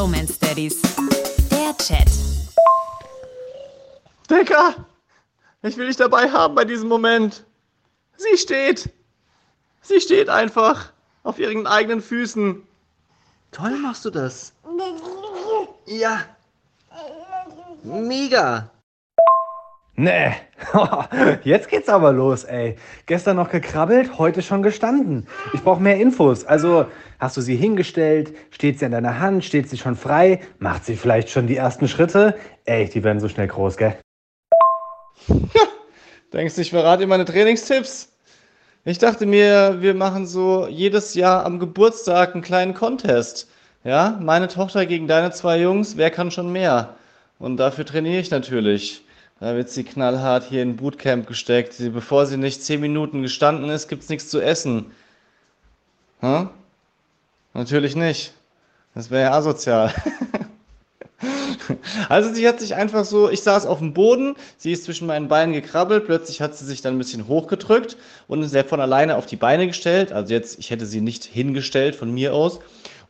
[0.00, 0.80] Bromance Daddies.
[1.50, 2.08] Der Chat.
[4.30, 4.74] Dicker,
[5.60, 7.44] ich will dich dabei haben bei diesem Moment.
[8.16, 8.88] Sie steht.
[9.82, 12.66] Sie steht einfach auf ihren eigenen Füßen.
[13.52, 14.54] Toll machst du das.
[15.86, 16.24] Ja.
[17.82, 18.70] Mega.
[20.00, 20.32] Nee,
[21.44, 22.76] jetzt geht's aber los, ey.
[23.04, 25.26] Gestern noch gekrabbelt, heute schon gestanden.
[25.52, 26.46] Ich brauche mehr Infos.
[26.46, 26.86] Also,
[27.18, 28.34] hast du sie hingestellt?
[28.50, 29.44] Steht sie an deiner Hand?
[29.44, 30.40] Steht sie schon frei?
[30.58, 32.34] Macht sie vielleicht schon die ersten Schritte?
[32.64, 33.98] Ey, die werden so schnell groß, gell?
[36.32, 38.10] Denkst du, ich verrate dir meine Trainingstipps?
[38.86, 43.50] Ich dachte mir, wir machen so jedes Jahr am Geburtstag einen kleinen Contest.
[43.84, 46.96] Ja, meine Tochter gegen deine zwei Jungs, wer kann schon mehr?
[47.38, 49.04] Und dafür trainiere ich natürlich.
[49.40, 51.74] Da wird sie knallhart hier in Bootcamp gesteckt.
[51.78, 54.92] Bevor sie nicht zehn Minuten gestanden ist, gibt's nichts zu essen.
[56.20, 56.50] Hm?
[57.54, 58.34] Natürlich nicht.
[58.94, 59.92] Das wäre ja asozial.
[62.08, 65.28] Also sie hat sich einfach so, ich saß auf dem Boden, sie ist zwischen meinen
[65.28, 69.26] Beinen gekrabbelt, plötzlich hat sie sich dann ein bisschen hochgedrückt und ist von alleine auf
[69.26, 70.10] die Beine gestellt.
[70.10, 72.58] Also jetzt, ich hätte sie nicht hingestellt von mir aus.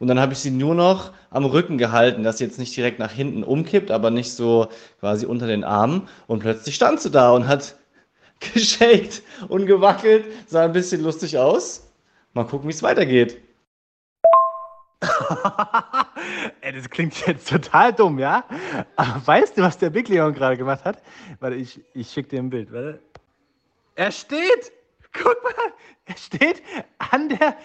[0.00, 2.98] Und dann habe ich sie nur noch am Rücken gehalten, dass sie jetzt nicht direkt
[2.98, 6.08] nach hinten umkippt, aber nicht so quasi unter den Armen.
[6.26, 7.76] Und plötzlich stand sie da und hat
[8.54, 11.86] geschakt und gewackelt, sah ein bisschen lustig aus.
[12.32, 13.42] Mal gucken, wie es weitergeht.
[16.62, 18.44] Ey, das klingt jetzt total dumm, ja?
[18.96, 21.02] Aber weißt du, was der Big Leon gerade gemacht hat?
[21.40, 22.72] Warte, ich, ich schicke dir ein Bild.
[22.72, 23.00] Warte.
[23.96, 24.72] Er steht!
[25.12, 25.72] Guck mal,
[26.04, 26.62] er steht
[26.98, 27.56] an der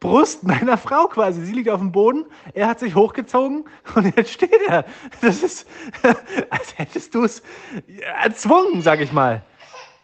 [0.00, 1.44] Brust meiner Frau quasi.
[1.44, 4.84] Sie liegt auf dem Boden, er hat sich hochgezogen und jetzt steht er.
[5.20, 5.66] Das ist,
[6.50, 7.42] als hättest du es
[8.22, 9.42] erzwungen, sag ich mal.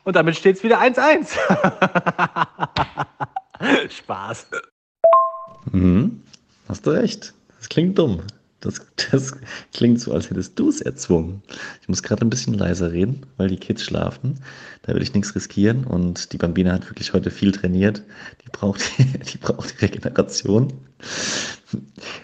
[0.05, 1.37] Und damit steht es wieder 1-1.
[3.91, 4.47] Spaß.
[5.73, 6.23] Mhm.
[6.69, 7.35] Hast du recht.
[7.59, 8.23] Das klingt dumm.
[8.61, 8.81] Das,
[9.13, 9.37] das
[9.73, 11.43] klingt so, als hättest du es erzwungen.
[11.81, 14.41] Ich muss gerade ein bisschen leiser reden, weil die Kids schlafen.
[14.83, 15.85] Da will ich nichts riskieren.
[15.85, 18.03] Und die Bambina hat wirklich heute viel trainiert.
[18.45, 20.73] Die braucht, die braucht die Regeneration.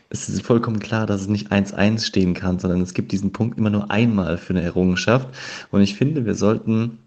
[0.08, 3.56] Es ist vollkommen klar, dass es nicht 1-1 stehen kann, sondern es gibt diesen Punkt
[3.56, 5.28] immer nur einmal für eine Errungenschaft.
[5.70, 6.98] Und ich finde, wir sollten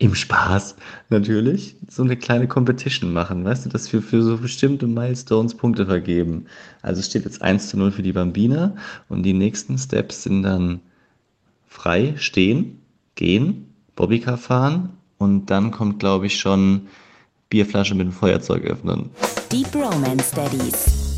[0.00, 0.76] im Spaß
[1.10, 5.84] natürlich so eine kleine Competition machen, weißt du, dass wir für so bestimmte Milestones Punkte
[5.84, 6.46] vergeben.
[6.80, 8.74] Also steht jetzt 1 zu 0 für die Bambina
[9.10, 10.80] und die nächsten Steps sind dann
[11.66, 12.80] frei, stehen,
[13.14, 16.88] gehen, Bobbycar fahren und dann kommt, glaube ich, schon
[17.50, 19.10] Bierflasche mit dem Feuerzeug öffnen.
[19.52, 21.09] Deep Romance Daddies.